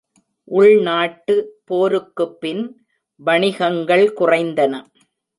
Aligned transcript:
உள்நாட்டு 0.51 1.35
போருக்கு 1.65 2.25
பின் 2.39 2.63
வணிகங்கள் 3.21 4.05
குறைந்தன. 4.19 4.73